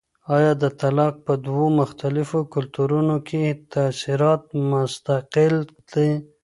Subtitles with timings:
[0.35, 5.55] آیا د طلاق په دوو مختلفو کلتورونو کي تاثیرات مستقل
[5.91, 6.09] دي؟